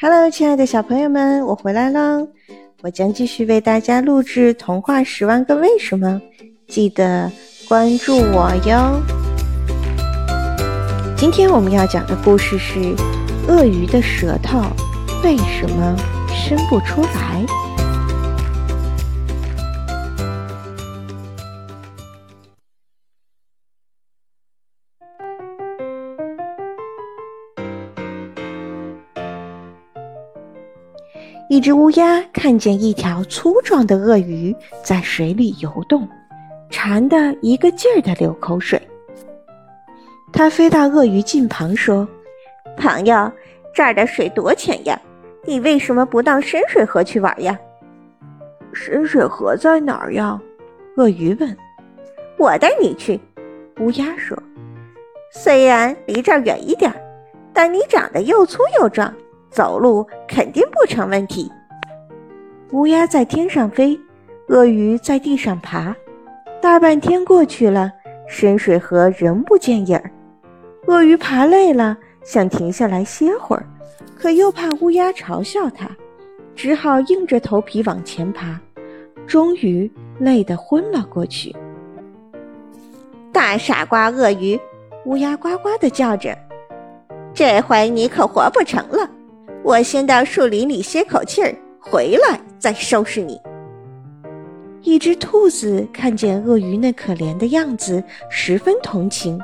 [0.00, 2.26] Hello，亲爱的小朋友们，我回来了。
[2.82, 6.20] 我将继续为大家录制《童话十万个为什么》，
[6.66, 7.30] 记得
[7.68, 9.00] 关注我哟。
[11.16, 12.80] 今天我们要讲的故事是
[13.46, 14.60] 《鳄鱼的舌头
[15.22, 15.96] 为什么
[16.28, 17.46] 伸不出来》。
[31.50, 36.08] 一只乌鸦看见一条粗壮的鳄鱼在水里游动，
[36.70, 38.80] 馋得一个劲儿地流口水。
[40.32, 42.08] 它飞到鳄鱼近旁说
[42.78, 43.30] ：“朋友，
[43.74, 44.98] 这儿的水多浅呀，
[45.44, 47.56] 你为什么不到深水河去玩呀
[48.72, 50.40] ？”“深水河在哪儿呀？”
[50.96, 51.56] 鳄鱼问。
[52.38, 53.20] “我带你去。”
[53.80, 54.36] 乌鸦说。
[55.30, 56.90] “虽然离这儿远一点，
[57.52, 59.14] 但你长得又粗又壮。”
[59.54, 61.48] 走路肯定不成问题。
[62.72, 63.96] 乌鸦在天上飞，
[64.48, 65.94] 鳄鱼在地上爬。
[66.60, 67.92] 大半天过去了，
[68.26, 70.10] 深水河仍不见影儿。
[70.88, 73.64] 鳄鱼爬累了，想停下来歇会儿，
[74.18, 75.88] 可又怕乌鸦嘲笑它，
[76.56, 78.60] 只好硬着头皮往前爬。
[79.26, 81.54] 终于累得昏了过去。
[83.32, 84.58] 大傻瓜鳄鱼，
[85.06, 86.36] 乌鸦呱呱地叫着
[87.32, 89.08] ：“这回你可活不成了！”
[89.64, 93.40] 我先到树林里歇口气儿，回来再收拾你。
[94.82, 99.40] 一只兔子看见鳄鱼那可怜的样子，十分同情，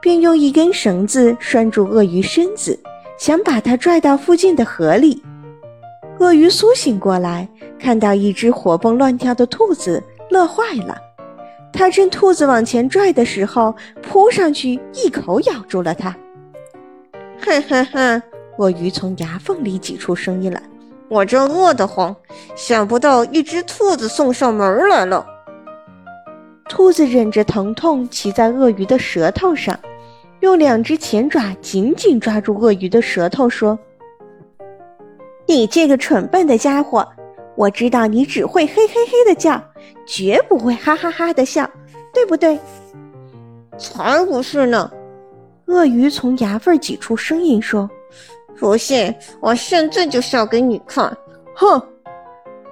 [0.00, 2.80] 便用一根绳子拴住鳄鱼身子，
[3.18, 5.22] 想把它拽到附近的河里。
[6.18, 7.46] 鳄鱼苏醒过来，
[7.78, 10.96] 看到一只活蹦乱跳的兔子，乐坏了。
[11.74, 16.16] 它趁兔子往前拽的时候，扑上去一口咬住了它。
[17.44, 18.22] 哼哼哼！
[18.58, 20.62] 鳄鱼从牙缝里挤出声音来
[21.08, 22.14] ：“我正饿得慌，
[22.54, 25.26] 想不到一只兔子送上门来了。”
[26.68, 29.78] 兔子忍着疼痛，骑在鳄鱼的舌头上，
[30.40, 33.78] 用两只前爪紧紧抓住鳄鱼的舌头，说
[35.48, 37.06] ：“你这个蠢笨的家伙，
[37.56, 39.62] 我知道你只会嘿嘿嘿的叫，
[40.06, 41.68] 绝不会哈哈哈的笑，
[42.12, 42.58] 对不对
[43.78, 44.90] ？”“才不是呢！”
[45.66, 47.88] 鳄鱼从牙缝挤出声音说。
[48.58, 51.16] 不信，我现在就笑给你看！
[51.54, 51.80] 哼！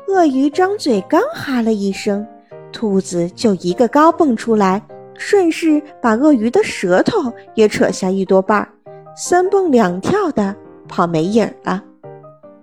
[0.09, 2.27] 鳄鱼张嘴刚哈了一声，
[2.73, 4.81] 兔子就一个高蹦出来，
[5.17, 8.69] 顺势把鳄鱼的舌头也扯下一多半儿，
[9.17, 10.55] 三蹦两跳的
[10.89, 11.83] 跑没影了。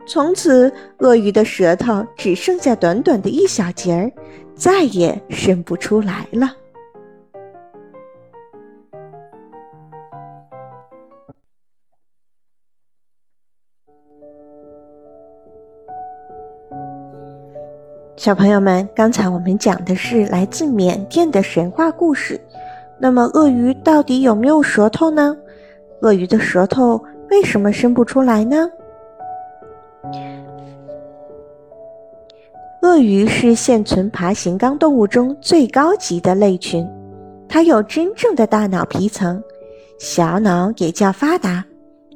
[0.06, 4.12] 从此，鳄鱼的舌头只剩下短短的一小截儿，
[4.56, 6.52] 再也伸不出来了。
[18.18, 22.42] 小朋友们，刚才我们讲的是来自缅甸的神话故事。
[22.98, 25.38] 那么，鳄鱼到底有没有舌头呢？
[26.02, 28.68] 鳄鱼的舌头为什么伸不出来呢？
[32.82, 36.90] 鳄鱼是现存爬行纲动物中最高级的类群，
[37.48, 39.40] 它有真正的大脑皮层，
[40.00, 41.64] 小脑也较发达，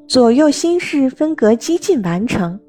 [0.07, 2.59] 左右心室分隔几近完成。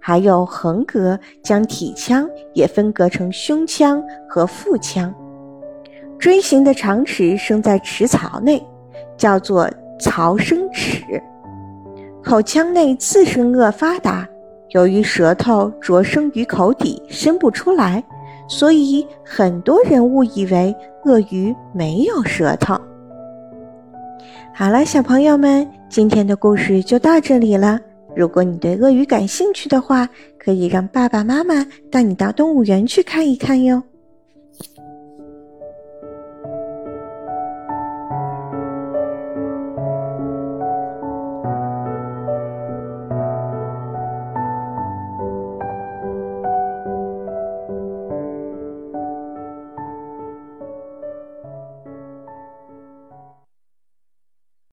[0.00, 5.14] 还有横膈将体腔也分隔成胸腔和腹腔，
[6.18, 8.60] 锥形的长齿生在齿槽内，
[9.16, 11.04] 叫做槽生齿。
[12.22, 14.26] 口腔内次生颚发达，
[14.70, 18.02] 由于舌头着生于口底，伸不出来，
[18.48, 20.74] 所以很多人误以为
[21.04, 22.78] 鳄鱼没有舌头。
[24.54, 27.80] 好了，小朋友们，今天的故事就到这里了。
[28.14, 33.82] 如果你对鳄鱼感兴趣的话，可以让爸爸妈妈带你到动物园去看一看哟。